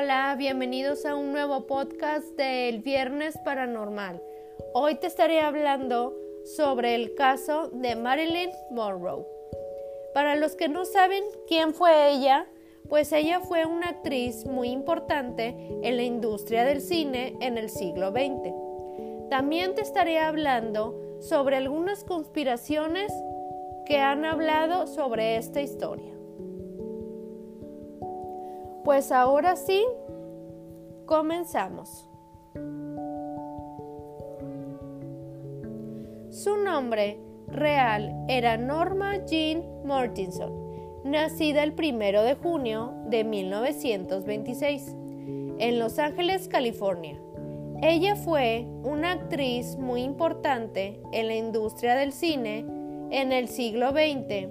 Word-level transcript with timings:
Hola, 0.00 0.36
bienvenidos 0.38 1.04
a 1.06 1.16
un 1.16 1.32
nuevo 1.32 1.66
podcast 1.66 2.24
del 2.36 2.78
Viernes 2.78 3.36
Paranormal. 3.44 4.22
Hoy 4.72 4.94
te 4.94 5.08
estaré 5.08 5.40
hablando 5.40 6.16
sobre 6.56 6.94
el 6.94 7.16
caso 7.16 7.68
de 7.70 7.96
Marilyn 7.96 8.52
Monroe. 8.70 9.26
Para 10.14 10.36
los 10.36 10.54
que 10.54 10.68
no 10.68 10.84
saben 10.84 11.24
quién 11.48 11.74
fue 11.74 12.12
ella, 12.12 12.46
pues 12.88 13.10
ella 13.10 13.40
fue 13.40 13.66
una 13.66 13.88
actriz 13.88 14.46
muy 14.46 14.68
importante 14.68 15.56
en 15.82 15.96
la 15.96 16.04
industria 16.04 16.62
del 16.62 16.80
cine 16.80 17.36
en 17.40 17.58
el 17.58 17.68
siglo 17.68 18.12
XX. 18.12 18.54
También 19.30 19.74
te 19.74 19.80
estaré 19.80 20.20
hablando 20.20 21.18
sobre 21.18 21.56
algunas 21.56 22.04
conspiraciones 22.04 23.12
que 23.84 23.98
han 23.98 24.24
hablado 24.24 24.86
sobre 24.86 25.38
esta 25.38 25.60
historia. 25.60 26.17
Pues 28.88 29.12
ahora 29.12 29.54
sí, 29.54 29.84
comenzamos. 31.04 32.08
Su 36.30 36.56
nombre 36.56 37.20
real 37.48 38.24
era 38.28 38.56
Norma 38.56 39.26
Jean 39.26 39.62
Mortinson, 39.84 41.02
nacida 41.04 41.64
el 41.64 41.74
1 41.78 42.22
de 42.22 42.34
junio 42.36 42.94
de 43.10 43.24
1926 43.24 44.96
en 45.58 45.78
Los 45.78 45.98
Ángeles, 45.98 46.48
California. 46.48 47.20
Ella 47.82 48.16
fue 48.16 48.66
una 48.84 49.12
actriz 49.12 49.76
muy 49.76 50.00
importante 50.00 50.98
en 51.12 51.26
la 51.26 51.34
industria 51.34 51.94
del 51.94 52.12
cine 52.12 52.64
en 53.10 53.32
el 53.32 53.48
siglo 53.48 53.90
XX, 53.90 54.48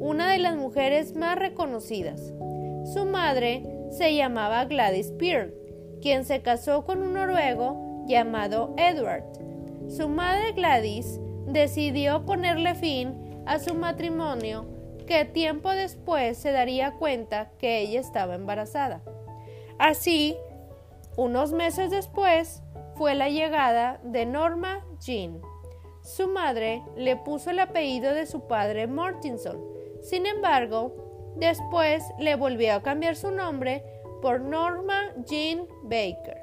una 0.00 0.32
de 0.32 0.38
las 0.38 0.56
mujeres 0.56 1.14
más 1.16 1.38
reconocidas. 1.38 2.32
Su 2.92 3.04
madre 3.04 3.62
se 3.90 4.14
llamaba 4.14 4.64
Gladys 4.64 5.12
Pearl, 5.18 5.52
quien 6.00 6.24
se 6.24 6.40
casó 6.40 6.86
con 6.86 7.02
un 7.02 7.12
noruego 7.12 8.04
llamado 8.06 8.74
Edward. 8.78 9.24
Su 9.88 10.08
madre 10.08 10.52
Gladys 10.52 11.20
decidió 11.46 12.24
ponerle 12.24 12.74
fin 12.74 13.42
a 13.44 13.58
su 13.58 13.74
matrimonio 13.74 14.66
que 15.06 15.26
tiempo 15.26 15.70
después 15.70 16.38
se 16.38 16.50
daría 16.50 16.92
cuenta 16.92 17.50
que 17.58 17.80
ella 17.80 18.00
estaba 18.00 18.34
embarazada. 18.34 19.02
Así, 19.78 20.36
unos 21.16 21.52
meses 21.52 21.90
después 21.90 22.62
fue 22.94 23.14
la 23.14 23.28
llegada 23.28 24.00
de 24.02 24.24
Norma 24.24 24.82
Jean. 25.00 25.42
Su 26.02 26.28
madre 26.28 26.82
le 26.96 27.16
puso 27.16 27.50
el 27.50 27.58
apellido 27.58 28.14
de 28.14 28.24
su 28.24 28.46
padre 28.46 28.86
Mortinson. 28.86 29.58
Sin 30.00 30.24
embargo, 30.24 31.07
Después 31.38 32.04
le 32.18 32.34
volvió 32.34 32.74
a 32.74 32.82
cambiar 32.82 33.14
su 33.14 33.30
nombre 33.30 33.84
por 34.20 34.40
Norma 34.40 35.12
Jean 35.24 35.66
Baker. 35.84 36.36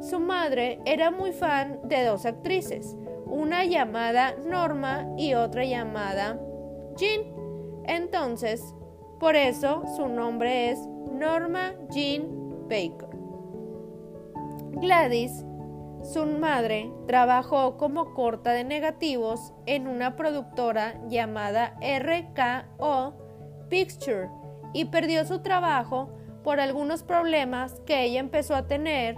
Su 0.00 0.18
madre 0.18 0.80
era 0.84 1.12
muy 1.12 1.32
fan 1.32 1.78
de 1.84 2.04
dos 2.04 2.26
actrices, 2.26 2.96
una 3.26 3.64
llamada 3.64 4.34
Norma 4.44 5.06
y 5.16 5.34
otra 5.34 5.64
llamada 5.64 6.40
Jean. 6.96 7.22
Entonces, 7.84 8.74
por 9.20 9.36
eso 9.36 9.84
su 9.96 10.08
nombre 10.08 10.70
es 10.70 10.78
Norma 11.12 11.74
Jean 11.90 12.26
Baker. 12.68 13.10
Gladys, 14.72 15.44
su 16.02 16.26
madre, 16.26 16.92
trabajó 17.06 17.76
como 17.76 18.12
corta 18.14 18.52
de 18.52 18.64
negativos 18.64 19.52
en 19.66 19.86
una 19.86 20.16
productora 20.16 21.00
llamada 21.06 21.78
RKO 21.80 23.21
Y 24.74 24.86
perdió 24.86 25.24
su 25.24 25.40
trabajo 25.40 26.10
por 26.44 26.60
algunos 26.60 27.02
problemas 27.02 27.80
que 27.86 28.04
ella 28.04 28.20
empezó 28.20 28.54
a 28.54 28.66
tener 28.66 29.16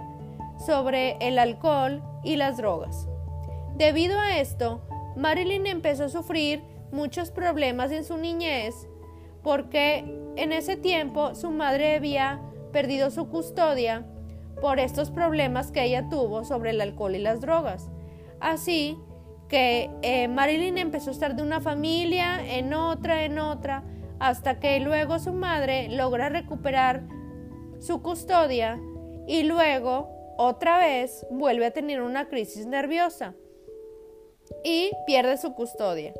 sobre 0.65 1.17
el 1.19 1.39
alcohol 1.39 2.03
y 2.23 2.35
las 2.35 2.57
drogas. 2.57 3.07
Debido 3.75 4.19
a 4.19 4.37
esto, 4.37 4.81
Marilyn 5.15 5.67
empezó 5.67 6.05
a 6.05 6.09
sufrir 6.09 6.63
muchos 6.91 7.31
problemas 7.31 7.91
en 7.91 8.03
su 8.03 8.17
niñez 8.17 8.87
porque 9.43 10.05
en 10.37 10.51
ese 10.51 10.75
tiempo 10.75 11.35
su 11.35 11.51
madre 11.51 11.95
había 11.95 12.41
perdido 12.71 13.11
su 13.11 13.29
custodia 13.29 14.05
por 14.61 14.79
estos 14.79 15.11
problemas 15.11 15.71
que 15.71 15.83
ella 15.83 16.09
tuvo 16.09 16.43
sobre 16.45 16.71
el 16.71 16.81
alcohol 16.81 17.15
y 17.15 17.19
las 17.19 17.41
drogas. 17.41 17.89
Así 18.39 18.97
que 19.47 19.91
eh, 20.01 20.27
Marilyn 20.27 20.77
empezó 20.77 21.09
a 21.09 21.13
estar 21.13 21.35
de 21.35 21.43
una 21.43 21.61
familia 21.61 22.39
en 22.57 22.73
otra, 22.73 23.23
en 23.23 23.37
otra, 23.37 23.83
hasta 24.19 24.59
que 24.59 24.79
luego 24.79 25.19
su 25.19 25.33
madre 25.33 25.89
logra 25.89 26.29
recuperar 26.29 27.03
su 27.79 28.01
custodia 28.01 28.79
y 29.27 29.43
luego 29.43 30.09
otra 30.37 30.79
vez 30.79 31.25
vuelve 31.29 31.65
a 31.65 31.71
tener 31.71 32.01
una 32.01 32.27
crisis 32.27 32.65
nerviosa 32.65 33.35
y 34.63 34.91
pierde 35.05 35.37
su 35.37 35.53
custodia. 35.53 36.13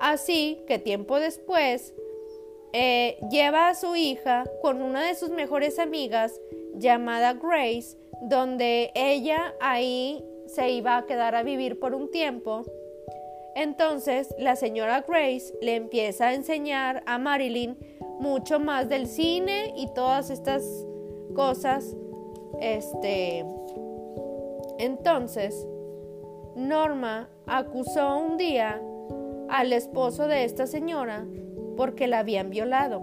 Así 0.00 0.62
que 0.66 0.78
tiempo 0.78 1.18
después 1.18 1.94
eh, 2.72 3.18
lleva 3.30 3.68
a 3.68 3.74
su 3.74 3.96
hija 3.96 4.44
con 4.62 4.82
una 4.82 5.06
de 5.06 5.14
sus 5.14 5.30
mejores 5.30 5.78
amigas 5.78 6.40
llamada 6.74 7.34
Grace, 7.34 7.96
donde 8.22 8.90
ella 8.94 9.54
ahí 9.60 10.24
se 10.46 10.70
iba 10.70 10.96
a 10.96 11.06
quedar 11.06 11.34
a 11.34 11.42
vivir 11.42 11.78
por 11.78 11.94
un 11.94 12.10
tiempo 12.10 12.64
entonces 13.54 14.34
la 14.38 14.56
señora 14.56 15.04
Grace 15.06 15.52
le 15.60 15.76
empieza 15.76 16.28
a 16.28 16.34
enseñar 16.34 17.02
a 17.06 17.18
Marilyn 17.18 17.76
mucho 18.20 18.60
más 18.60 18.88
del 18.88 19.06
cine 19.06 19.74
y 19.76 19.88
todas 19.94 20.30
estas 20.30 20.64
cosas. 21.34 21.96
Este, 22.60 23.44
entonces, 24.78 25.66
Norma 26.54 27.28
acusó 27.46 28.18
un 28.18 28.36
día 28.36 28.80
al 29.48 29.72
esposo 29.72 30.28
de 30.28 30.44
esta 30.44 30.66
señora 30.66 31.26
porque 31.76 32.06
la 32.06 32.20
habían 32.20 32.50
violado. 32.50 33.02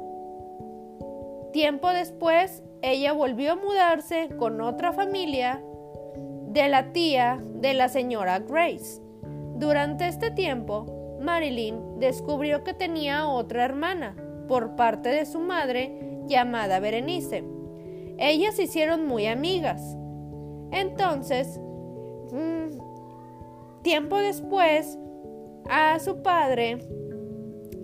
Tiempo 1.51 1.89
después, 1.89 2.63
ella 2.81 3.13
volvió 3.13 3.53
a 3.53 3.55
mudarse 3.55 4.29
con 4.37 4.61
otra 4.61 4.93
familia 4.93 5.63
de 6.47 6.69
la 6.69 6.91
tía 6.93 7.43
de 7.55 7.73
la 7.73 7.89
señora 7.89 8.39
Grace. 8.39 9.01
Durante 9.59 10.07
este 10.07 10.31
tiempo, 10.31 11.17
Marilyn 11.19 11.99
descubrió 11.99 12.63
que 12.63 12.73
tenía 12.73 13.27
otra 13.27 13.65
hermana 13.65 14.15
por 14.47 14.77
parte 14.77 15.09
de 15.09 15.25
su 15.25 15.39
madre 15.39 16.21
llamada 16.27 16.79
Berenice. 16.79 17.43
Ellas 18.17 18.55
se 18.55 18.63
hicieron 18.63 19.05
muy 19.05 19.27
amigas. 19.27 19.81
Entonces, 20.71 21.59
mm, 22.31 23.81
tiempo 23.81 24.17
después, 24.17 24.97
a 25.69 25.99
su 25.99 26.23
padre 26.23 26.79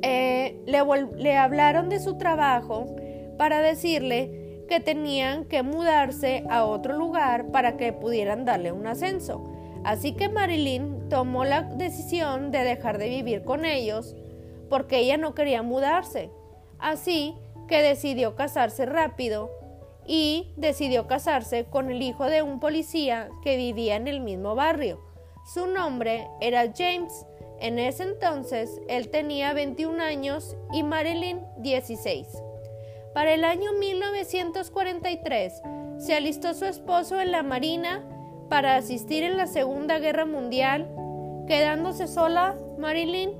eh, 0.02 0.58
le, 0.66 0.80
le 1.18 1.38
hablaron 1.38 1.90
de 1.90 2.00
su 2.00 2.18
trabajo 2.18 2.86
para 3.38 3.60
decirle 3.60 4.64
que 4.70 4.80
tenían 4.80 5.44
que 5.44 5.62
mudarse 5.62 6.46
a 6.50 6.64
otro 6.64 6.98
lugar 6.98 7.52
para 7.52 7.76
que 7.76 7.92
pudieran 7.92 8.46
darle 8.46 8.72
un 8.72 8.88
ascenso. 8.88 9.44
Así 9.84 10.14
que 10.14 10.30
Marilyn 10.30 10.95
tomó 11.10 11.46
la 11.46 11.62
decisión 11.64 12.52
de 12.52 12.60
dejar 12.60 12.98
de 12.98 13.10
vivir 13.10 13.44
con 13.44 13.66
ellos 13.66 14.16
porque 14.70 15.00
ella 15.00 15.18
no 15.18 15.34
quería 15.34 15.62
mudarse. 15.62 16.30
Así 16.80 17.36
que 17.68 17.82
decidió 17.82 18.36
casarse 18.36 18.86
rápido 18.86 19.52
y 20.08 20.54
decidió 20.56 21.08
casarse 21.08 21.66
con 21.66 21.90
el 21.92 22.02
hijo 22.02 22.26
de 22.26 22.42
un 22.42 22.60
policía 22.60 23.30
que 23.44 23.58
vivía 23.58 23.96
en 23.96 24.08
el 24.08 24.20
mismo 24.20 24.56
barrio. 24.56 25.00
Su 25.54 25.68
nombre 25.68 26.28
era 26.42 26.72
James. 26.76 27.26
En 27.60 27.80
ese 27.80 28.04
entonces 28.04 28.82
él 28.88 29.10
tenía 29.10 29.54
21 29.54 30.02
años 30.04 30.58
y 30.74 30.84
Marilyn 30.84 31.42
16. 31.60 32.28
Para 33.14 33.34
el 33.34 33.46
año 33.46 33.72
1943 33.74 35.62
se 35.98 36.16
alistó 36.16 36.54
su 36.54 36.66
esposo 36.66 37.22
en 37.22 37.32
la 37.32 37.44
Marina 37.44 38.04
para 38.50 38.76
asistir 38.76 39.24
en 39.24 39.38
la 39.38 39.48
Segunda 39.48 40.00
Guerra 40.00 40.26
Mundial. 40.26 40.90
Quedándose 41.48 42.08
sola, 42.08 42.56
Marilyn 42.80 43.32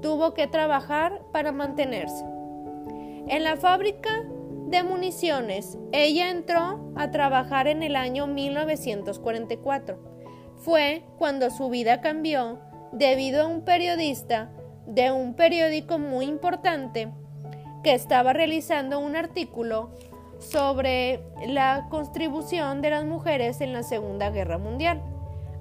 tuvo 0.00 0.34
que 0.34 0.46
trabajar 0.46 1.22
para 1.32 1.52
mantenerse. 1.52 2.24
En 3.26 3.44
la 3.44 3.56
fábrica 3.56 4.10
de 4.66 4.82
municiones, 4.82 5.76
ella 5.92 6.30
entró 6.30 6.92
a 6.94 7.10
trabajar 7.10 7.66
en 7.66 7.82
el 7.82 7.96
año 7.96 8.26
1944. 8.26 9.98
Fue 10.56 11.04
cuando 11.18 11.50
su 11.50 11.68
vida 11.68 12.00
cambió 12.00 12.58
debido 12.92 13.42
a 13.42 13.46
un 13.46 13.62
periodista 13.62 14.50
de 14.86 15.10
un 15.12 15.34
periódico 15.34 15.98
muy 15.98 16.26
importante 16.26 17.08
que 17.82 17.94
estaba 17.94 18.32
realizando 18.32 18.98
un 19.00 19.16
artículo 19.16 19.90
sobre 20.38 21.20
la 21.46 21.88
contribución 21.90 22.80
de 22.82 22.90
las 22.90 23.04
mujeres 23.04 23.60
en 23.60 23.72
la 23.72 23.82
Segunda 23.82 24.30
Guerra 24.30 24.58
Mundial. 24.58 25.02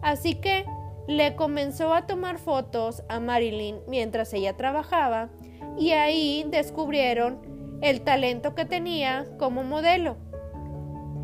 Así 0.01 0.35
que 0.35 0.65
le 1.07 1.35
comenzó 1.35 1.93
a 1.93 2.05
tomar 2.05 2.37
fotos 2.37 3.03
a 3.07 3.19
Marilyn 3.19 3.77
mientras 3.87 4.33
ella 4.33 4.57
trabajaba 4.57 5.29
y 5.77 5.91
ahí 5.91 6.45
descubrieron 6.49 7.39
el 7.81 8.01
talento 8.01 8.55
que 8.55 8.65
tenía 8.65 9.25
como 9.37 9.63
modelo. 9.63 10.17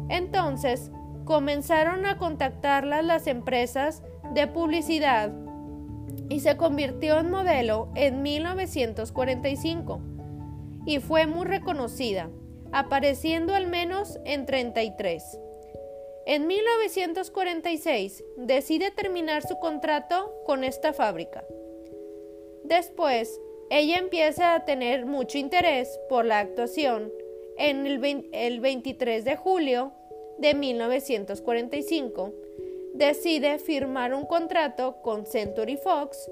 Entonces, 0.09 0.91
comenzaron 1.25 2.05
a 2.05 2.17
contactarlas 2.17 3.03
las 3.03 3.27
empresas 3.27 4.03
de 4.33 4.47
publicidad 4.47 5.31
y 6.29 6.39
se 6.39 6.57
convirtió 6.57 7.19
en 7.19 7.29
modelo 7.29 7.89
en 7.95 8.21
1945 8.21 10.01
y 10.85 10.99
fue 10.99 11.27
muy 11.27 11.45
reconocida, 11.45 12.29
apareciendo 12.71 13.55
al 13.55 13.67
menos 13.67 14.19
en 14.25 14.45
33. 14.45 15.39
En 16.25 16.47
1946 16.47 18.23
decide 18.37 18.91
terminar 18.91 19.45
su 19.45 19.59
contrato 19.59 20.33
con 20.45 20.63
esta 20.63 20.93
fábrica. 20.93 21.43
Después, 22.63 23.41
ella 23.69 23.97
empieza 23.97 24.55
a 24.55 24.63
tener 24.63 25.05
mucho 25.05 25.37
interés 25.37 25.99
por 26.07 26.25
la 26.25 26.39
actuación. 26.39 27.11
En 27.57 27.85
el, 27.85 28.29
el 28.31 28.59
23 28.61 29.25
de 29.25 29.35
julio 29.35 29.91
de 30.37 30.53
1945, 30.53 32.33
decide 32.93 33.59
firmar 33.59 34.13
un 34.13 34.25
contrato 34.25 35.01
con 35.01 35.25
Century 35.25 35.77
Fox 35.77 36.29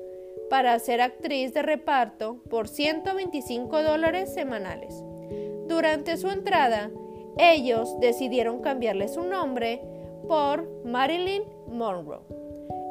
para 0.49 0.77
ser 0.79 1.01
actriz 1.01 1.53
de 1.53 1.63
reparto 1.63 2.41
por 2.49 2.67
125 2.67 3.83
dólares 3.83 4.33
semanales. 4.33 5.03
Durante 5.67 6.17
su 6.17 6.29
entrada, 6.29 6.91
ellos 7.37 7.99
decidieron 7.99 8.61
cambiarle 8.61 9.07
su 9.07 9.23
nombre 9.23 9.81
por 10.27 10.67
Marilyn 10.85 11.43
Monroe. 11.67 12.21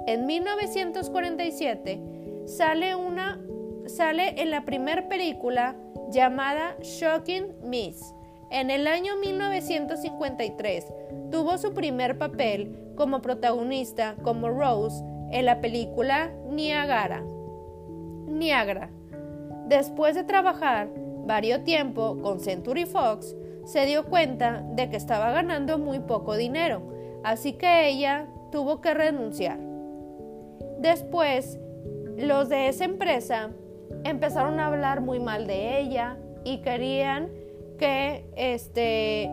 En 0.07 0.27
1947 0.27 2.01
sale, 2.47 2.95
una, 2.95 3.41
sale 3.87 4.41
en 4.41 4.51
la 4.51 4.65
primera 4.65 5.09
película 5.09 5.77
llamada 6.11 6.77
Shocking 6.81 7.47
Miss. 7.63 8.15
En 8.51 8.71
el 8.71 8.87
año 8.87 9.17
1953 9.17 10.87
tuvo 11.31 11.57
su 11.59 11.73
primer 11.73 12.19
papel 12.19 12.77
como 12.97 13.23
protagonista 13.23 14.17
como 14.23 14.49
Rose 14.49 15.05
en 15.31 15.47
la 15.47 15.61
película 15.61 16.33
Niagara. 16.49 17.23
Niagara. 18.27 18.91
Después 19.69 20.17
de 20.17 20.25
trabajar 20.25 20.89
varios 21.27 21.63
tiempo 21.63 22.19
con 22.21 22.41
Century 22.41 22.87
Fox, 22.87 23.37
se 23.71 23.87
dio 23.87 24.07
cuenta 24.07 24.65
de 24.73 24.91
que 24.91 24.97
estaba 24.97 25.31
ganando 25.31 25.79
muy 25.79 26.01
poco 26.01 26.35
dinero, 26.37 26.83
así 27.23 27.53
que 27.53 27.89
ella 27.89 28.27
tuvo 28.51 28.81
que 28.81 28.95
renunciar. 28.95 29.61
Después, 30.81 31.61
los 32.17 32.49
de 32.49 32.67
esa 32.67 32.85
empresa 32.85 33.51
empezaron 34.03 34.59
a 34.59 34.67
hablar 34.67 35.03
muy 35.03 35.21
mal 35.21 35.47
de 35.47 35.79
ella 35.79 36.17
y 36.43 36.63
querían 36.63 37.29
que 37.79 38.29
este 38.37 39.31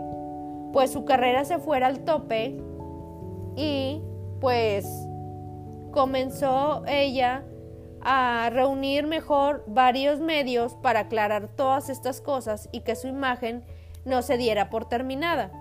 pues 0.71 0.91
su 0.91 1.03
carrera 1.03 1.43
se 1.43 1.57
fuera 1.57 1.87
al 1.87 2.01
tope 2.01 2.59
y 3.55 4.01
pues 4.39 4.85
comenzó 5.91 6.83
ella 6.85 7.43
a 8.01 8.51
reunir 8.53 9.07
mejor 9.07 9.63
varios 9.65 10.19
medios 10.19 10.75
para 10.75 11.01
aclarar 11.01 11.47
todas 11.47 11.89
estas 11.89 12.21
cosas 12.21 12.69
y 12.71 12.81
que 12.81 12.95
su 12.95 13.07
imagen 13.07 13.63
no 14.07 14.21
se 14.21 14.37
diera 14.37 14.69
por 14.69 14.89
terminada. 14.89 15.51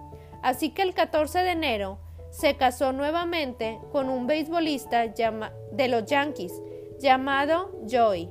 Así 0.43 0.71
que 0.71 0.83
el 0.83 0.95
14 0.95 1.41
de 1.41 1.51
enero 1.51 1.99
se 2.31 2.57
casó 2.57 2.93
nuevamente 2.93 3.79
con 3.93 4.09
un 4.09 4.27
beisbolista 4.27 5.07
de 5.07 5.89
los 5.89 6.07
Yankees 6.07 6.53
llamado 6.99 7.71
Joey. 7.91 8.31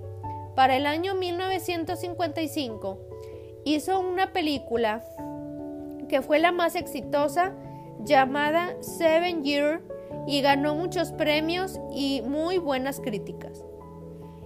Para 0.55 0.77
el 0.77 0.85
año 0.85 1.15
1955 1.15 2.99
hizo 3.65 3.99
una 3.99 4.31
película 4.31 5.03
que 6.07 6.21
fue 6.21 6.39
la 6.39 6.51
más 6.51 6.75
exitosa 6.75 7.53
llamada 8.03 8.75
Seven 8.81 9.43
Year 9.43 9.81
y 10.27 10.41
ganó 10.41 10.75
muchos 10.75 11.11
premios 11.11 11.79
y 11.93 12.21
muy 12.21 12.57
buenas 12.57 12.99
críticas. 12.99 13.63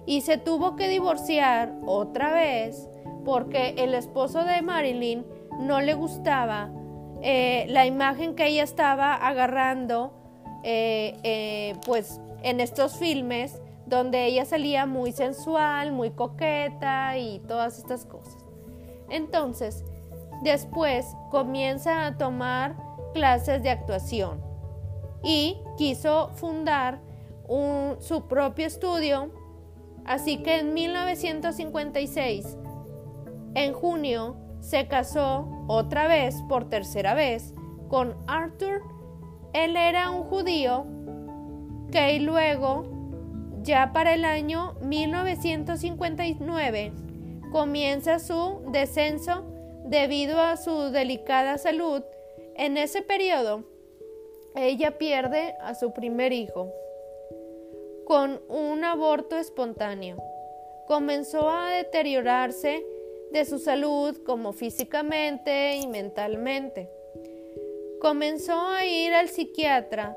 Y 0.06 0.22
se 0.22 0.38
tuvo 0.38 0.76
que 0.76 0.88
divorciar 0.88 1.74
otra 1.86 2.32
vez 2.32 2.88
porque 3.24 3.74
el 3.78 3.94
esposo 3.94 4.44
de 4.44 4.62
Marilyn 4.62 5.24
no 5.60 5.80
le 5.80 5.94
gustaba 5.94 6.70
eh, 7.22 7.66
la 7.68 7.86
imagen 7.86 8.34
que 8.34 8.46
ella 8.46 8.62
estaba 8.62 9.14
agarrando 9.14 10.12
eh, 10.64 11.18
eh, 11.22 11.76
pues 11.84 12.20
en 12.42 12.60
estos 12.60 12.96
filmes 12.96 13.60
donde 13.86 14.26
ella 14.26 14.44
salía 14.44 14.86
muy 14.86 15.12
sensual, 15.12 15.92
muy 15.92 16.10
coqueta 16.10 17.18
y 17.18 17.40
todas 17.40 17.78
estas 17.78 18.06
cosas. 18.06 18.36
Entonces, 19.10 19.84
después 20.42 21.06
comienza 21.30 22.06
a 22.06 22.16
tomar 22.16 22.76
clases 23.12 23.62
de 23.62 23.70
actuación 23.70 24.40
y 25.22 25.58
quiso 25.76 26.30
fundar 26.34 27.00
su 27.98 28.28
propio 28.28 28.66
estudio, 28.66 29.32
así 30.04 30.38
que 30.38 30.60
en 30.60 30.72
1956, 30.72 32.56
en 33.54 33.72
junio, 33.72 34.36
se 34.60 34.88
casó 34.88 35.48
otra 35.68 36.08
vez 36.08 36.34
por 36.48 36.68
tercera 36.68 37.14
vez 37.14 37.54
con 37.88 38.16
Arthur. 38.26 38.82
Él 39.52 39.76
era 39.76 40.10
un 40.10 40.24
judío 40.24 40.84
que 41.90 42.18
luego, 42.20 42.84
ya 43.62 43.92
para 43.92 44.14
el 44.14 44.24
año 44.24 44.74
1959, 44.82 46.92
comienza 47.50 48.18
su 48.18 48.62
descenso 48.70 49.44
debido 49.84 50.40
a 50.40 50.56
su 50.56 50.90
delicada 50.90 51.58
salud 51.58 52.02
en 52.54 52.76
ese 52.76 53.02
periodo, 53.02 53.64
ella 54.54 54.98
pierde 54.98 55.54
a 55.62 55.74
su 55.74 55.92
primer 55.92 56.32
hijo 56.32 56.72
con 58.04 58.42
un 58.48 58.84
aborto 58.84 59.38
espontáneo. 59.38 60.16
Comenzó 60.86 61.48
a 61.48 61.70
deteriorarse 61.70 62.84
de 63.32 63.44
su 63.44 63.58
salud 63.58 64.16
como 64.24 64.52
físicamente 64.52 65.76
y 65.76 65.86
mentalmente. 65.86 66.90
Comenzó 68.00 68.58
a 68.58 68.84
ir 68.86 69.12
al 69.12 69.28
psiquiatra. 69.28 70.16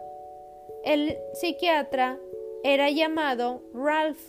El 0.84 1.18
psiquiatra 1.34 2.20
era 2.64 2.90
llamado 2.90 3.62
Ralph. 3.74 4.20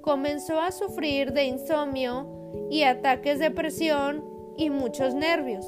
Comenzó 0.00 0.60
a 0.60 0.72
sufrir 0.72 1.32
de 1.32 1.44
insomnio 1.44 2.68
y 2.70 2.84
ataques 2.84 3.38
de 3.38 3.50
presión 3.50 4.24
y 4.56 4.70
muchos 4.70 5.14
nervios. 5.14 5.66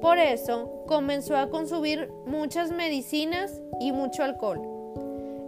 Por 0.00 0.18
eso 0.18 0.84
comenzó 0.86 1.36
a 1.36 1.50
consumir 1.50 2.10
muchas 2.26 2.72
medicinas 2.72 3.62
y 3.80 3.92
mucho 3.92 4.22
alcohol. 4.22 4.60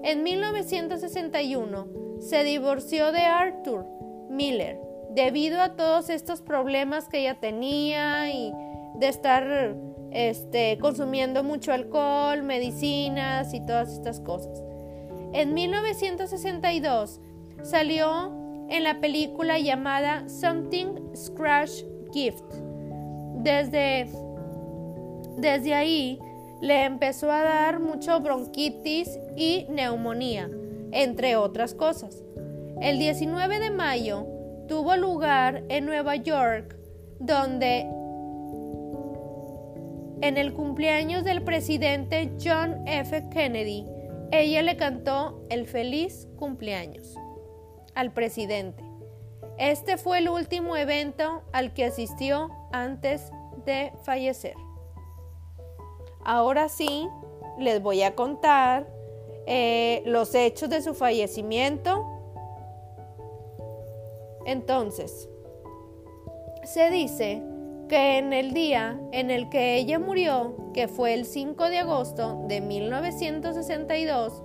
En 0.05 0.23
1961 0.23 1.89
se 2.21 2.45
divorció 2.45 3.13
de 3.13 3.21
Arthur 3.21 3.87
Miller 4.29 4.92
debido 5.15 5.61
a 5.61 5.77
todos 5.77 6.11
estos 6.11 6.43
problemas 6.43 7.09
que 7.09 7.21
ella 7.21 7.41
tenía 7.41 8.31
y 8.31 8.53
de 8.95 9.09
estar 9.09 9.77
este, 10.11 10.79
consumiendo 10.79 11.43
mucho 11.43 11.73
alcohol, 11.73 12.43
medicinas 12.43 13.55
y 13.55 13.61
todas 13.61 13.93
estas 13.93 14.21
cosas. 14.21 14.63
En 15.33 15.55
1962 15.55 17.21
salió 17.63 18.33
en 18.69 18.85
la 18.85 19.01
película 19.01 19.59
llamada 19.59 20.29
Something 20.29 21.15
Scratch 21.15 21.85
Gift. 22.13 22.45
Desde 23.37 24.09
desde 25.37 25.75
ahí 25.75 26.19
le 26.61 26.85
empezó 26.85 27.31
a 27.31 27.43
dar 27.43 27.81
mucho 27.81 28.21
bronquitis 28.21 29.09
y 29.37 29.67
neumonía, 29.69 30.51
entre 30.93 31.37
otras 31.37 31.75
cosas. 31.75 32.23
El 32.81 32.99
19 32.99 33.59
de 33.59 33.71
mayo 33.71 34.27
tuvo 34.73 34.97
lugar 34.97 35.65
en 35.69 35.85
Nueva 35.85 36.17
York, 36.17 36.79
donde 37.21 37.81
en 40.23 40.39
el 40.39 40.55
cumpleaños 40.55 41.25
del 41.25 41.43
presidente 41.43 42.33
John 42.43 42.89
F. 42.89 43.29
Kennedy, 43.29 43.87
ella 44.31 44.63
le 44.63 44.79
cantó 44.79 45.45
el 45.51 45.67
feliz 45.67 46.27
cumpleaños 46.39 47.15
al 47.95 48.15
presidente. 48.15 48.83
Este 49.59 49.99
fue 49.99 50.21
el 50.21 50.31
último 50.31 50.75
evento 50.75 51.43
al 51.53 51.75
que 51.75 51.85
asistió 51.85 52.49
antes 52.73 53.31
de 53.67 53.93
fallecer. 54.05 54.55
Ahora 56.25 56.71
sí, 56.71 57.07
les 57.59 57.83
voy 57.83 58.03
a 58.05 58.15
contar 58.15 58.89
eh, 59.47 60.03
los 60.07 60.35
hechos 60.35 60.71
de 60.71 60.81
su 60.81 60.95
fallecimiento. 60.95 62.12
Entonces, 64.47 65.29
se 66.65 66.91
dice 66.91 67.43
que 67.89 68.19
en 68.19 68.33
el 68.33 68.53
día 68.53 69.01
en 69.13 69.31
el 69.31 69.49
que 69.49 69.77
ella 69.77 69.99
murió, 69.99 70.71
que 70.73 70.89
fue 70.89 71.15
el 71.15 71.25
5 71.25 71.69
de 71.69 71.79
agosto 71.79 72.45
de 72.49 72.61
1962, 72.61 74.43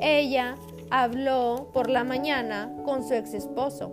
ella 0.00 0.56
habló 0.90 1.70
por 1.72 1.88
la 1.88 2.04
mañana 2.04 2.74
con 2.84 3.02
su 3.02 3.14
ex 3.14 3.32
esposo 3.34 3.92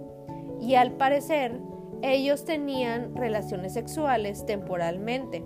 y 0.59 0.75
al 0.75 0.91
parecer 0.93 1.59
ellos 2.01 2.45
tenían 2.45 3.15
relaciones 3.15 3.73
sexuales 3.73 4.45
temporalmente. 4.45 5.43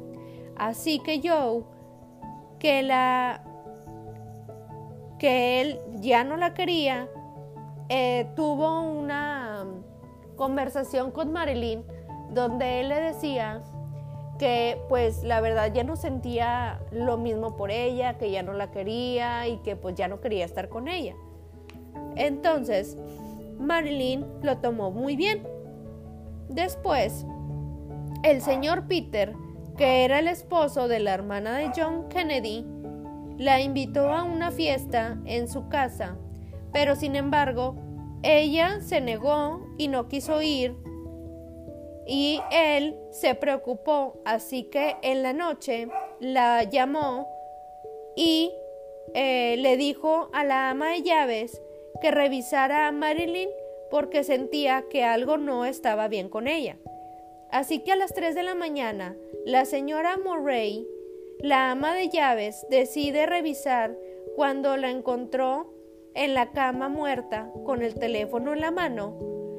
Así 0.55 0.99
que 0.99 1.21
Joe 1.23 1.63
que 2.59 2.81
la 2.81 3.43
que 5.19 5.61
él 5.61 5.79
ya 5.99 6.23
no 6.23 6.37
la 6.37 6.53
quería, 6.53 7.07
eh, 7.89 8.25
tuvo 8.35 8.81
una 8.81 9.42
conversación 10.43 11.11
con 11.11 11.31
Marilyn 11.31 11.85
donde 12.33 12.81
él 12.81 12.89
le 12.89 12.99
decía 12.99 13.61
que 14.37 14.77
pues 14.89 15.23
la 15.23 15.39
verdad 15.39 15.71
ya 15.73 15.85
no 15.85 15.95
sentía 15.95 16.81
lo 16.91 17.17
mismo 17.17 17.55
por 17.55 17.71
ella, 17.71 18.17
que 18.17 18.29
ya 18.29 18.43
no 18.43 18.51
la 18.51 18.69
quería 18.69 19.47
y 19.47 19.59
que 19.59 19.77
pues 19.77 19.95
ya 19.95 20.09
no 20.09 20.19
quería 20.19 20.43
estar 20.43 20.67
con 20.67 20.89
ella. 20.89 21.15
Entonces, 22.17 22.97
Marilyn 23.57 24.25
lo 24.41 24.57
tomó 24.57 24.91
muy 24.91 25.15
bien. 25.15 25.43
Después, 26.49 27.25
el 28.23 28.41
señor 28.41 28.85
Peter, 28.87 29.35
que 29.77 30.03
era 30.03 30.19
el 30.19 30.27
esposo 30.27 30.89
de 30.89 30.99
la 30.99 31.13
hermana 31.13 31.55
de 31.55 31.71
John 31.73 32.09
Kennedy, 32.09 32.65
la 33.37 33.61
invitó 33.61 34.09
a 34.09 34.23
una 34.23 34.51
fiesta 34.51 35.17
en 35.23 35.47
su 35.47 35.69
casa, 35.69 36.17
pero 36.73 36.97
sin 36.97 37.15
embargo, 37.15 37.77
ella 38.23 38.79
se 38.81 39.01
negó 39.01 39.67
y 39.77 39.87
no 39.87 40.07
quiso 40.07 40.41
ir 40.41 40.75
y 42.05 42.41
él 42.51 42.97
se 43.11 43.35
preocupó, 43.35 44.21
así 44.25 44.63
que 44.63 44.97
en 45.01 45.23
la 45.23 45.33
noche 45.33 45.87
la 46.19 46.63
llamó 46.63 47.27
y 48.15 48.51
eh, 49.13 49.55
le 49.57 49.77
dijo 49.77 50.29
a 50.33 50.43
la 50.43 50.69
ama 50.69 50.89
de 50.89 51.01
llaves 51.01 51.61
que 52.01 52.11
revisara 52.11 52.87
a 52.87 52.91
Marilyn 52.91 53.49
porque 53.89 54.23
sentía 54.23 54.85
que 54.89 55.03
algo 55.03 55.37
no 55.37 55.65
estaba 55.65 56.07
bien 56.07 56.29
con 56.29 56.47
ella. 56.47 56.77
Así 57.51 57.79
que 57.79 57.91
a 57.91 57.95
las 57.95 58.13
3 58.13 58.33
de 58.33 58.43
la 58.43 58.55
mañana, 58.55 59.15
la 59.45 59.65
señora 59.65 60.17
Murray, 60.17 60.87
la 61.39 61.71
ama 61.71 61.93
de 61.93 62.09
llaves, 62.09 62.65
decide 62.69 63.27
revisar 63.27 63.95
cuando 64.35 64.75
la 64.75 64.89
encontró 64.89 65.72
en 66.15 66.33
la 66.33 66.51
cama 66.51 66.89
muerta 66.89 67.51
con 67.65 67.81
el 67.81 67.95
teléfono 67.95 68.53
en 68.53 68.61
la 68.61 68.71
mano, 68.71 69.15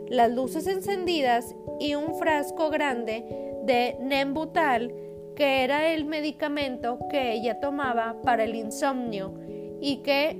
las 0.08 0.30
luces 0.30 0.66
encendidas 0.66 1.54
y 1.80 1.94
un 1.94 2.14
frasco 2.14 2.70
grande 2.70 3.24
de 3.64 3.96
Nembutal, 4.00 4.94
que 5.34 5.64
era 5.64 5.88
el 5.92 6.04
medicamento 6.04 6.98
que 7.10 7.32
ella 7.32 7.58
tomaba 7.60 8.20
para 8.22 8.44
el 8.44 8.54
insomnio 8.54 9.34
y 9.80 9.98
que 9.98 10.38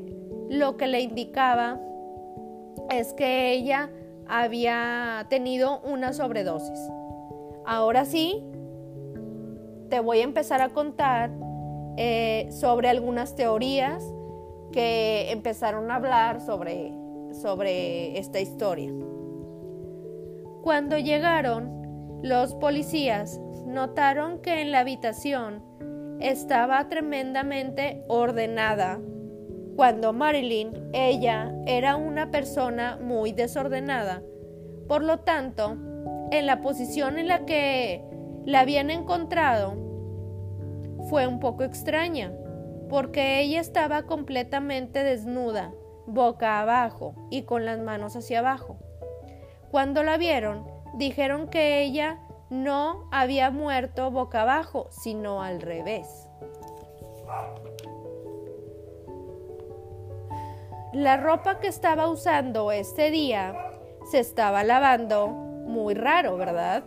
lo 0.49 0.77
que 0.77 0.87
le 0.87 1.01
indicaba 1.01 1.81
es 2.91 3.13
que 3.15 3.53
ella 3.53 3.91
había 4.29 5.27
tenido 5.29 5.81
una 5.81 6.13
sobredosis. 6.13 6.79
Ahora 7.67 8.05
sí, 8.05 8.45
te 9.89 10.01
voy 10.01 10.21
a 10.21 10.25
empezar 10.25 10.61
a 10.61 10.69
contar 10.69 11.31
eh, 11.97 12.49
sobre 12.51 12.89
algunas 12.89 13.35
teorías 13.35 14.05
que 14.75 15.31
empezaron 15.31 15.89
a 15.93 15.95
hablar 15.95 16.41
sobre, 16.41 16.93
sobre 17.31 18.19
esta 18.19 18.41
historia. 18.41 18.93
Cuando 20.65 20.99
llegaron, 20.99 22.19
los 22.25 22.57
policías 22.57 23.41
notaron 23.67 24.43
que 24.43 24.63
en 24.63 24.73
la 24.73 24.81
habitación 24.81 25.63
estaba 26.19 26.89
tremendamente 26.89 28.03
ordenada. 28.09 28.99
Cuando 29.77 30.13
Marilyn, 30.13 30.73
ella, 30.93 31.55
era 31.67 31.95
una 31.95 32.33
persona 32.33 32.99
muy 33.01 33.31
desordenada. 33.31 34.25
Por 34.89 35.05
lo 35.05 35.21
tanto, 35.21 35.77
en 36.33 36.47
la 36.47 36.63
posición 36.63 37.19
en 37.19 37.29
la 37.29 37.47
que 37.47 38.03
la 38.45 38.61
habían 38.61 38.91
encontrado, 38.91 39.77
fue 41.09 41.29
un 41.29 41.39
poco 41.39 41.63
extraña, 41.63 42.33
porque 42.95 43.41
ella 43.41 43.61
estaba 43.61 44.05
completamente 44.05 45.03
desnuda, 45.03 45.73
boca 46.07 46.61
abajo 46.61 47.17
y 47.29 47.43
con 47.43 47.67
las 47.67 47.81
manos 47.81 48.15
hacia 48.15 48.39
abajo. 48.39 48.79
Cuando 49.73 50.05
la 50.05 50.17
vieron, 50.17 50.65
dijeron 50.95 51.49
que 51.49 51.83
ella 51.83 52.21
no 52.51 53.09
había 53.11 53.51
muerto 53.51 54.13
boca 54.13 54.43
abajo, 54.43 54.87
sino 54.93 55.43
al 55.43 55.61
revés. 55.61 56.29
La 60.93 61.17
ropa 61.17 61.59
que 61.59 61.67
estaba 61.67 62.09
usando 62.09 62.71
este 62.71 63.11
día 63.11 63.57
se 64.09 64.21
estaba 64.21 64.63
lavando 64.63 65.27
muy 65.27 65.95
raro, 65.95 66.37
¿verdad? 66.37 66.85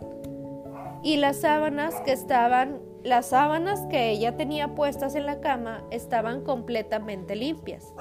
Y 1.02 1.18
las 1.18 1.42
sábanas 1.42 2.00
que 2.00 2.12
estaban, 2.12 2.87
las 3.04 3.26
sábanas 3.26 3.86
que 3.90 4.10
ella 4.10 4.36
tenía 4.36 4.74
puestas 4.74 5.14
en 5.14 5.26
la 5.26 5.40
cama 5.40 5.84
estaban 5.90 6.42
completamente 6.42 7.36
limpias. 7.36 7.92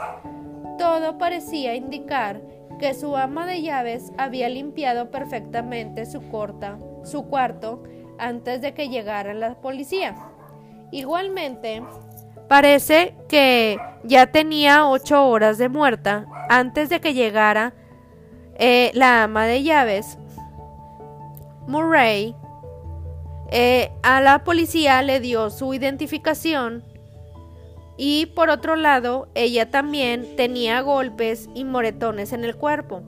Todo 0.77 1.17
parecía 1.17 1.75
indicar 1.75 2.41
que 2.79 2.93
su 2.93 3.15
ama 3.15 3.45
de 3.45 3.61
llaves 3.61 4.11
había 4.17 4.49
limpiado 4.49 5.09
perfectamente 5.09 6.05
su, 6.05 6.29
corta, 6.29 6.77
su 7.03 7.27
cuarto 7.27 7.83
antes 8.19 8.61
de 8.61 8.73
que 8.73 8.89
llegara 8.89 9.33
la 9.33 9.55
policía. 9.55 10.15
Igualmente, 10.91 11.83
parece 12.47 13.15
que 13.27 13.77
ya 14.03 14.27
tenía 14.27 14.87
ocho 14.87 15.27
horas 15.27 15.57
de 15.57 15.69
muerta 15.69 16.27
antes 16.49 16.89
de 16.89 17.01
que 17.01 17.13
llegara 17.13 17.73
eh, 18.57 18.91
la 18.93 19.23
ama 19.23 19.45
de 19.45 19.63
llaves. 19.63 20.17
Murray 21.67 22.35
eh, 23.51 23.91
a 24.03 24.21
la 24.21 24.43
policía 24.43 25.01
le 25.01 25.19
dio 25.19 25.49
su 25.49 25.73
identificación 25.73 26.83
y 27.97 28.27
por 28.27 28.51
otro 28.51 28.75
lado, 28.75 29.27
ella 29.33 29.71
también 29.71 30.35
tenía 30.35 30.81
golpes 30.81 31.49
y 31.55 31.65
moretones 31.65 32.31
en 32.31 32.45
el 32.45 32.55
cuerpo. 32.55 33.01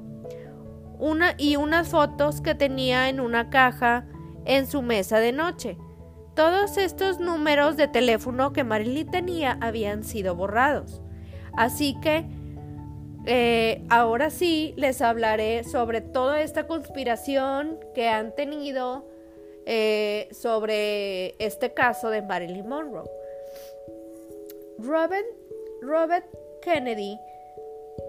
Una, 0.97 1.35
y 1.37 1.55
unas 1.55 1.89
fotos 1.89 2.41
que 2.41 2.55
tenía 2.55 3.07
en 3.07 3.19
una 3.19 3.49
caja 3.51 4.05
en 4.45 4.65
su 4.65 4.81
mesa 4.81 5.19
de 5.19 5.31
noche. 5.31 5.77
Todos 6.35 6.77
estos 6.77 7.19
números 7.19 7.77
de 7.77 7.87
teléfono 7.87 8.51
que 8.51 8.63
Marilyn 8.63 9.09
tenía 9.09 9.57
habían 9.61 10.03
sido 10.03 10.35
borrados. 10.35 11.01
Así 11.55 11.95
que 12.01 12.25
eh, 13.25 13.85
ahora 13.89 14.31
sí 14.31 14.73
les 14.75 15.01
hablaré 15.01 15.63
sobre 15.63 16.01
toda 16.01 16.41
esta 16.41 16.65
conspiración 16.65 17.77
que 17.93 18.09
han 18.09 18.33
tenido 18.33 19.08
eh, 19.71 20.27
sobre 20.31 21.35
este 21.37 21.75
caso 21.75 22.09
de 22.09 22.23
Marilyn 22.23 22.67
Monroe. 22.67 23.07
Robert, 24.79 26.25
Kennedy 26.63 27.19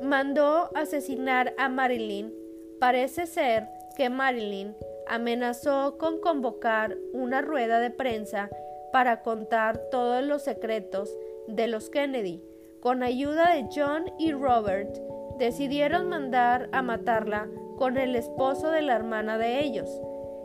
mandó 0.00 0.70
asesinar 0.74 1.52
a 1.58 1.68
Marilyn. 1.68 2.32
Parece 2.78 3.26
ser 3.26 3.68
que 3.94 4.08
Marilyn 4.08 4.74
amenazó 5.06 5.98
con 5.98 6.22
convocar 6.22 6.96
una 7.12 7.42
rueda 7.42 7.78
de 7.78 7.90
prensa 7.90 8.48
para 8.90 9.20
contar 9.20 9.76
todos 9.90 10.24
los 10.24 10.40
secretos 10.40 11.14
de 11.46 11.68
los 11.68 11.90
Kennedy. 11.90 12.42
Con 12.80 13.02
ayuda 13.02 13.54
de 13.54 13.68
John 13.70 14.10
y 14.18 14.32
Robert, 14.32 14.96
decidieron 15.38 16.08
mandar 16.08 16.70
a 16.72 16.80
matarla 16.80 17.50
con 17.76 17.98
el 17.98 18.16
esposo 18.16 18.70
de 18.70 18.80
la 18.80 18.96
hermana 18.96 19.36
de 19.36 19.60
ellos. 19.60 20.00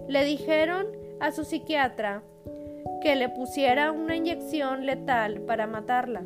Le 0.10 0.26
dijeron 0.26 1.05
a 1.20 1.32
su 1.32 1.44
psiquiatra 1.44 2.24
que 3.02 3.16
le 3.16 3.30
pusiera 3.30 3.92
una 3.92 4.16
inyección 4.16 4.86
letal 4.86 5.42
para 5.42 5.68
matarla. 5.68 6.24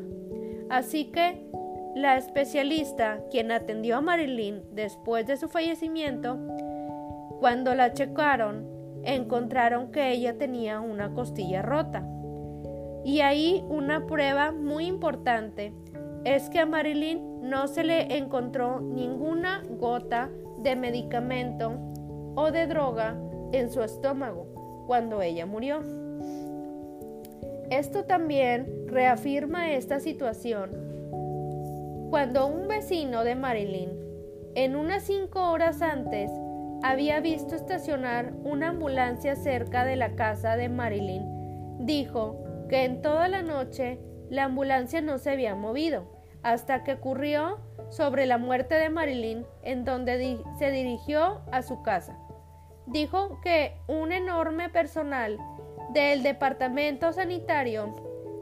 Así 0.68 1.06
que 1.06 1.44
la 1.94 2.16
especialista, 2.16 3.20
quien 3.30 3.50
atendió 3.50 3.96
a 3.96 4.00
Marilyn 4.00 4.62
después 4.72 5.26
de 5.26 5.36
su 5.36 5.48
fallecimiento, 5.48 6.38
cuando 7.40 7.74
la 7.74 7.92
checaron, 7.92 8.68
encontraron 9.04 9.90
que 9.90 10.10
ella 10.10 10.38
tenía 10.38 10.80
una 10.80 11.12
costilla 11.12 11.62
rota. 11.62 12.06
Y 13.04 13.20
ahí 13.20 13.64
una 13.68 14.06
prueba 14.06 14.52
muy 14.52 14.86
importante 14.86 15.72
es 16.24 16.50
que 16.50 16.60
a 16.60 16.66
Marilyn 16.66 17.48
no 17.48 17.66
se 17.66 17.82
le 17.82 18.18
encontró 18.18 18.80
ninguna 18.80 19.62
gota 19.68 20.30
de 20.58 20.76
medicamento 20.76 21.72
o 22.36 22.50
de 22.52 22.66
droga 22.66 23.16
en 23.52 23.70
su 23.70 23.82
estómago 23.82 24.59
cuando 24.90 25.22
ella 25.22 25.46
murió. 25.46 25.84
Esto 27.70 28.06
también 28.06 28.88
reafirma 28.88 29.70
esta 29.70 30.00
situación. 30.00 30.72
Cuando 32.10 32.48
un 32.48 32.66
vecino 32.66 33.22
de 33.22 33.36
Marilyn, 33.36 33.90
en 34.56 34.74
unas 34.74 35.04
cinco 35.04 35.52
horas 35.52 35.80
antes, 35.80 36.28
había 36.82 37.20
visto 37.20 37.54
estacionar 37.54 38.32
una 38.42 38.70
ambulancia 38.70 39.36
cerca 39.36 39.84
de 39.84 39.94
la 39.94 40.16
casa 40.16 40.56
de 40.56 40.68
Marilyn, 40.68 41.86
dijo 41.86 42.42
que 42.68 42.82
en 42.84 43.00
toda 43.00 43.28
la 43.28 43.42
noche 43.42 44.00
la 44.28 44.46
ambulancia 44.46 45.00
no 45.00 45.18
se 45.18 45.30
había 45.30 45.54
movido, 45.54 46.02
hasta 46.42 46.82
que 46.82 46.94
ocurrió 46.94 47.60
sobre 47.90 48.26
la 48.26 48.38
muerte 48.38 48.74
de 48.74 48.90
Marilyn, 48.90 49.46
en 49.62 49.84
donde 49.84 50.40
se 50.58 50.70
dirigió 50.72 51.42
a 51.52 51.62
su 51.62 51.80
casa. 51.82 52.19
Dijo 52.90 53.40
que 53.40 53.76
un 53.86 54.10
enorme 54.10 54.68
personal 54.68 55.38
del 55.92 56.24
departamento 56.24 57.12
sanitario 57.12 57.94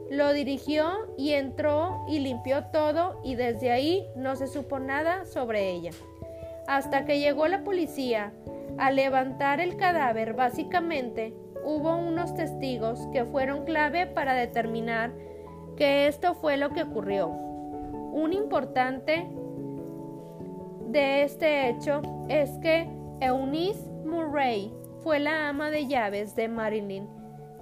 lo 0.09 0.33
dirigió 0.33 1.13
y 1.17 1.33
entró 1.33 2.03
y 2.07 2.17
limpió 2.17 2.65
todo 2.65 3.21
y 3.23 3.35
desde 3.35 3.71
ahí 3.71 4.07
no 4.15 4.35
se 4.35 4.47
supo 4.47 4.79
nada 4.79 5.25
sobre 5.25 5.69
ella. 5.69 5.91
Hasta 6.67 7.05
que 7.05 7.19
llegó 7.19 7.47
la 7.47 7.63
policía 7.63 8.33
a 8.79 8.89
levantar 8.89 9.59
el 9.59 9.77
cadáver, 9.77 10.33
básicamente 10.33 11.33
hubo 11.63 11.95
unos 11.95 12.33
testigos 12.33 13.07
que 13.13 13.25
fueron 13.25 13.65
clave 13.65 14.07
para 14.07 14.33
determinar 14.33 15.11
que 15.75 16.07
esto 16.07 16.33
fue 16.33 16.57
lo 16.57 16.71
que 16.71 16.83
ocurrió. 16.83 17.27
Un 17.27 18.33
importante 18.33 19.27
de 20.87 21.23
este 21.23 21.69
hecho 21.69 22.01
es 22.29 22.49
que 22.63 22.89
Eunice 23.21 23.88
Murray 24.05 24.73
fue 25.01 25.19
la 25.19 25.49
ama 25.49 25.69
de 25.69 25.87
llaves 25.87 26.35
de 26.35 26.47
Marilyn. 26.47 27.07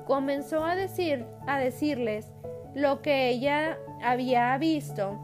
Comenzó 0.05 0.63
a 0.63 0.75
decir 0.75 1.25
a 1.47 1.59
decirles 1.59 2.31
lo 2.73 3.01
que 3.01 3.29
ella 3.29 3.77
había 4.03 4.57
visto 4.57 5.19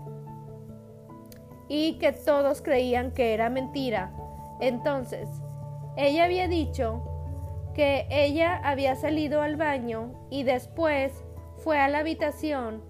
y 1.67 1.97
que 1.99 2.11
todos 2.11 2.61
creían 2.61 3.11
que 3.11 3.33
era 3.33 3.49
mentira. 3.49 4.11
Entonces, 4.59 5.29
ella 5.95 6.25
había 6.25 6.47
dicho 6.47 7.03
que 7.73 8.05
ella 8.09 8.59
había 8.63 8.95
salido 8.95 9.41
al 9.41 9.55
baño 9.55 10.13
y 10.29 10.43
después 10.43 11.23
fue 11.57 11.79
a 11.79 11.89
la 11.89 11.99
habitación. 11.99 12.83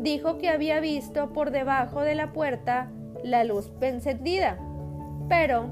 Dijo 0.00 0.38
que 0.38 0.48
había 0.48 0.80
visto 0.80 1.32
por 1.32 1.50
debajo 1.50 2.02
de 2.02 2.14
la 2.14 2.32
puerta 2.32 2.90
la 3.22 3.44
luz 3.44 3.72
encendida. 3.80 4.58
Pero 5.28 5.68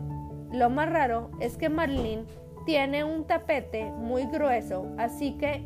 lo 0.54 0.70
más 0.70 0.90
raro 0.90 1.30
es 1.40 1.56
que 1.56 1.68
Marlene 1.68 2.24
tiene 2.64 3.04
un 3.04 3.26
tapete 3.26 3.84
muy 3.84 4.26
grueso, 4.26 4.86
así 4.96 5.36
que 5.38 5.62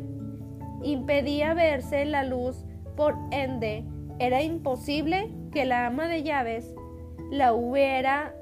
impedía 0.83 1.54
verse 1.54 2.04
la 2.04 2.25
luz, 2.25 2.64
por 2.97 3.14
ende 3.30 3.85
era 4.18 4.42
imposible 4.42 5.30
que 5.52 5.64
la 5.64 5.87
ama 5.87 6.09
de 6.09 6.23
llaves 6.23 6.75
la 7.30 7.52
hubiera, 7.52 8.35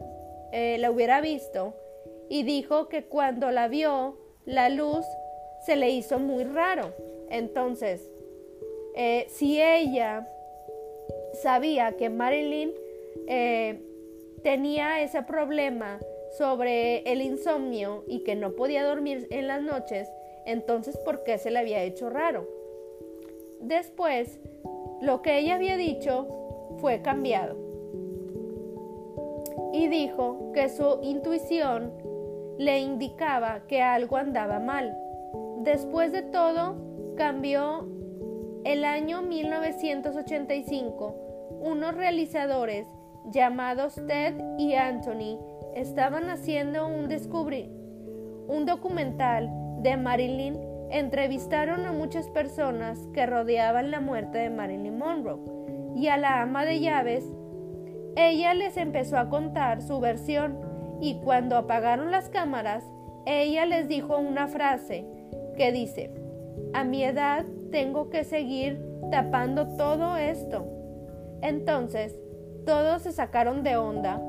eh, 0.53 0.79
la 0.79 0.91
hubiera 0.91 1.21
visto 1.21 1.75
y 2.31 2.43
dijo 2.45 2.89
que 2.89 3.05
cuando 3.05 3.51
la 3.51 3.69
vio 3.69 4.17
la 4.45 4.69
luz 4.69 5.05
se 5.65 5.77
le 5.77 5.91
hizo 5.91 6.19
muy 6.19 6.45
raro. 6.45 6.95
Entonces, 7.31 8.09
eh, 8.95 9.27
si 9.29 9.61
ella 9.61 10.29
sabía 11.43 11.93
que 11.93 12.09
Marilyn 12.09 12.73
eh, 13.27 13.83
tenía 14.43 15.03
ese 15.03 15.23
problema 15.23 15.99
sobre 16.37 16.99
el 17.11 17.23
insomnio 17.23 18.05
y 18.07 18.21
que 18.21 18.35
no 18.35 18.53
podía 18.53 18.85
dormir 18.85 19.27
en 19.31 19.47
las 19.47 19.63
noches, 19.63 20.09
entonces 20.45 20.97
¿por 20.99 21.23
qué 21.25 21.39
se 21.39 21.51
le 21.51 21.59
había 21.59 21.83
hecho 21.83 22.11
raro? 22.11 22.49
Después, 23.61 24.39
lo 25.01 25.23
que 25.23 25.39
ella 25.39 25.55
había 25.55 25.77
dicho 25.77 26.27
fue 26.79 27.03
cambiado 27.03 27.57
y 29.73 29.89
dijo 29.89 30.53
que 30.53 30.69
su 30.69 31.01
intuición 31.03 31.93
le 32.59 32.81
indicaba 32.81 33.67
que 33.67 33.83
algo 33.83 34.17
andaba 34.17 34.59
mal. 34.59 34.97
Después 35.59 36.13
de 36.13 36.23
todo, 36.23 36.77
cambió 37.17 37.87
el 38.65 38.85
año 38.85 39.23
1985. 39.23 41.15
Unos 41.61 41.95
realizadores 41.95 42.87
llamados 43.31 43.95
Ted 44.07 44.35
y 44.59 44.75
Anthony 44.75 45.39
estaban 45.77 46.31
haciendo 46.31 46.89
un, 46.89 47.09
descubri 47.09 47.71
un 48.49 48.65
documental 48.65 49.51
de 49.83 49.97
Marilyn, 49.97 50.59
entrevistaron 50.91 51.85
a 51.85 51.93
muchas 51.93 52.29
personas 52.29 52.99
que 53.13 53.27
rodeaban 53.27 53.91
la 53.91 54.01
muerte 54.01 54.39
de 54.39 54.51
Marilyn 54.51 54.99
Monroe 54.99 55.41
y 55.95 56.09
a 56.09 56.17
la 56.17 56.41
ama 56.43 56.65
de 56.65 56.81
llaves. 56.81 57.25
Ella 58.17 58.55
les 58.55 58.77
empezó 58.79 59.19
a 59.19 59.29
contar 59.29 59.83
su 59.83 60.01
versión 60.01 60.59
y 61.01 61.21
cuando 61.21 61.57
apagaron 61.57 62.11
las 62.11 62.31
cámaras, 62.31 62.83
ella 63.27 63.67
les 63.67 63.87
dijo 63.87 64.17
una 64.17 64.47
frase 64.47 65.05
que 65.59 65.73
dice, 65.73 66.11
a 66.73 66.85
mi 66.85 67.05
edad 67.05 67.45
tengo 67.71 68.09
que 68.09 68.25
seguir 68.25 68.81
tapando 69.11 69.77
todo 69.77 70.17
esto. 70.17 70.67
Entonces, 71.43 72.19
todos 72.65 73.03
se 73.03 73.13
sacaron 73.13 73.63
de 73.63 73.77
onda 73.77 74.23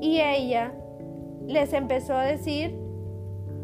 y 0.00 0.20
ella 0.20 0.72
les 1.46 1.72
empezó 1.72 2.14
a 2.14 2.24
decir, 2.24 2.74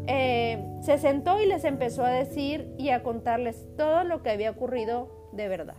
eh, 0.07 0.63
se 0.81 0.97
sentó 0.97 1.39
y 1.39 1.45
les 1.45 1.63
empezó 1.63 2.03
a 2.03 2.11
decir 2.11 2.73
y 2.77 2.89
a 2.89 3.03
contarles 3.03 3.67
todo 3.77 4.03
lo 4.03 4.23
que 4.23 4.31
había 4.31 4.51
ocurrido 4.51 5.29
de 5.31 5.47
verdad. 5.47 5.75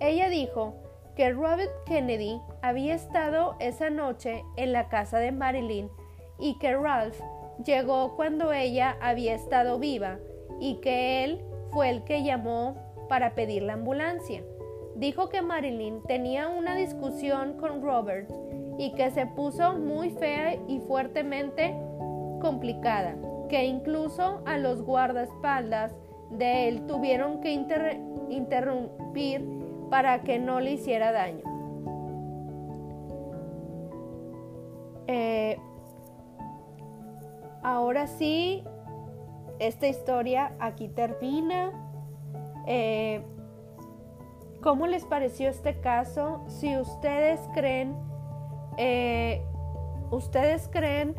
Ella 0.00 0.28
dijo 0.28 0.74
que 1.16 1.30
Robert 1.30 1.72
Kennedy 1.86 2.40
había 2.62 2.94
estado 2.94 3.56
esa 3.58 3.90
noche 3.90 4.44
en 4.56 4.72
la 4.72 4.88
casa 4.88 5.18
de 5.18 5.32
Marilyn 5.32 5.90
y 6.38 6.58
que 6.58 6.76
Ralph 6.76 7.20
llegó 7.64 8.14
cuando 8.14 8.52
ella 8.52 8.96
había 9.00 9.34
estado 9.34 9.78
viva 9.78 10.18
y 10.60 10.76
que 10.76 11.24
él 11.24 11.44
fue 11.70 11.90
el 11.90 12.04
que 12.04 12.22
llamó 12.22 12.76
para 13.08 13.34
pedir 13.34 13.62
la 13.62 13.72
ambulancia 13.74 14.42
dijo 14.98 15.28
que 15.28 15.42
Marilyn 15.42 16.02
tenía 16.02 16.48
una 16.48 16.74
discusión 16.74 17.54
con 17.54 17.82
Robert 17.82 18.28
y 18.78 18.92
que 18.92 19.10
se 19.10 19.26
puso 19.26 19.78
muy 19.78 20.10
fea 20.10 20.56
y 20.66 20.80
fuertemente 20.80 21.74
complicada, 22.40 23.16
que 23.48 23.64
incluso 23.64 24.42
a 24.44 24.58
los 24.58 24.82
guardaespaldas 24.82 25.94
de 26.30 26.68
él 26.68 26.86
tuvieron 26.86 27.40
que 27.40 27.52
interrumpir 28.28 29.44
para 29.88 30.22
que 30.22 30.38
no 30.38 30.60
le 30.60 30.72
hiciera 30.72 31.12
daño. 31.12 31.44
Eh, 35.06 35.58
ahora 37.62 38.06
sí, 38.06 38.64
esta 39.58 39.86
historia 39.86 40.52
aquí 40.58 40.88
termina. 40.88 41.72
Eh, 42.66 43.22
¿Cómo 44.62 44.86
les 44.86 45.04
pareció 45.04 45.48
este 45.48 45.80
caso? 45.80 46.42
Si 46.48 46.76
ustedes 46.76 47.40
creen, 47.54 47.94
eh, 48.76 49.42
ustedes 50.10 50.68
creen 50.68 51.14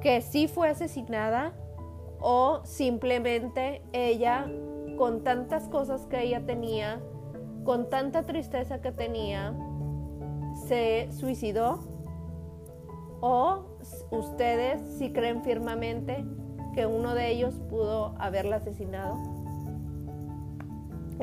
que 0.00 0.20
sí 0.22 0.48
fue 0.48 0.70
asesinada 0.70 1.52
o 2.20 2.60
simplemente 2.64 3.82
ella, 3.92 4.46
con 4.96 5.22
tantas 5.22 5.68
cosas 5.68 6.06
que 6.06 6.22
ella 6.22 6.46
tenía, 6.46 7.00
con 7.64 7.90
tanta 7.90 8.24
tristeza 8.24 8.80
que 8.80 8.92
tenía, 8.92 9.54
se 10.66 11.08
suicidó? 11.12 11.80
¿O 13.20 13.64
ustedes 14.10 14.80
sí 14.98 15.12
creen 15.12 15.42
firmemente 15.42 16.24
que 16.74 16.86
uno 16.86 17.14
de 17.14 17.30
ellos 17.30 17.60
pudo 17.68 18.14
haberla 18.18 18.56
asesinado? 18.56 19.31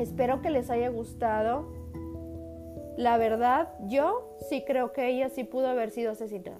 Espero 0.00 0.40
que 0.40 0.48
les 0.48 0.70
haya 0.70 0.88
gustado. 0.88 1.66
La 2.96 3.18
verdad, 3.18 3.68
yo 3.86 4.34
sí 4.48 4.64
creo 4.66 4.92
que 4.92 5.08
ella 5.08 5.28
sí 5.28 5.44
pudo 5.44 5.66
haber 5.66 5.90
sido 5.90 6.12
asesinada. 6.12 6.58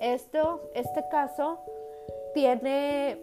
Esto, 0.00 0.60
este 0.74 1.04
caso 1.08 1.60
tiene 2.34 3.18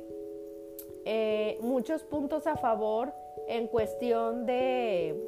eh, 1.04 1.58
muchos 1.62 2.04
puntos 2.04 2.48
a 2.48 2.56
favor 2.56 3.12
en 3.50 3.68
cuestión 3.68 4.46
de 4.46 5.22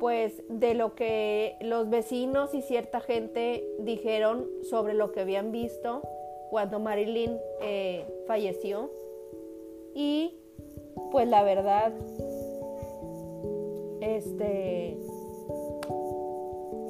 pues 0.00 0.42
de 0.48 0.74
lo 0.74 0.96
que 0.96 1.56
los 1.60 1.88
vecinos 1.88 2.52
y 2.52 2.62
cierta 2.62 3.00
gente 3.00 3.64
dijeron 3.78 4.50
sobre 4.64 4.92
lo 4.92 5.12
que 5.12 5.20
habían 5.20 5.52
visto 5.52 6.02
cuando 6.50 6.80
Marilyn 6.80 7.38
eh, 7.62 8.04
falleció 8.26 8.90
y 9.94 10.34
pues 11.12 11.28
la 11.28 11.44
verdad 11.44 11.92
este, 14.16 14.98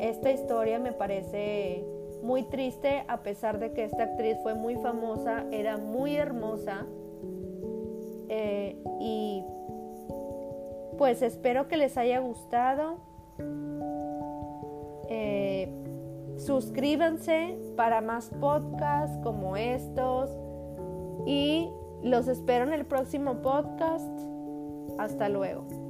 esta 0.01 0.31
historia 0.31 0.79
me 0.79 0.93
parece 0.93 1.85
muy 2.23 2.45
triste 2.45 3.05
a 3.09 3.23
pesar 3.23 3.59
de 3.59 3.73
que 3.73 3.85
esta 3.85 4.05
actriz 4.05 4.39
fue 4.43 4.55
muy 4.55 4.77
famosa, 4.77 5.45
era 5.51 5.77
muy 5.77 6.17
hermosa 6.17 6.87
eh, 8.29 8.83
y 9.01 9.45
pues 10.97 11.23
espero 11.23 11.69
que 11.69 11.77
les 11.77 11.97
haya 11.97 12.21
gustado. 12.21 12.97
Eh, 15.09 15.69
suscríbanse 16.39 17.59
para 17.77 18.01
más 18.01 18.31
podcasts 18.41 19.19
como 19.23 19.57
estos 19.57 20.31
y 21.27 21.69
los 22.03 22.29
espero 22.29 22.65
en 22.65 22.73
el 22.73 22.87
próximo 22.87 23.43
podcast. 23.43 24.09
Hasta 24.99 25.29
luego. 25.29 25.84